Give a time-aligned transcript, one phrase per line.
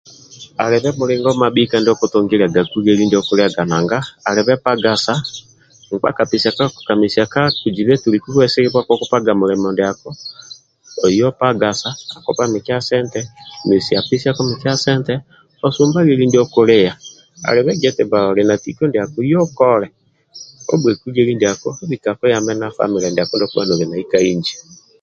[0.63, 3.63] Alibe mulingo mabhika ndio okutungiluagaku lileli ndio okulia
[4.29, 5.13] alibe pagasa
[5.93, 10.09] nkap kamesia kakuziba eti oliku bwesigibwa akukupesiaga mulimo ndiako
[11.05, 13.19] oya opagasa akupa mikia sente
[13.67, 16.91] mesia pako mikia sente oya osumba lieli ndiako okilia
[17.47, 19.87] alibe gia eti bba oli na tiko ndiko oyebokle
[20.71, 24.55] obhweku lieli ndiako abike akuyambe na famile ndiako ndio okubha noli nai ka inji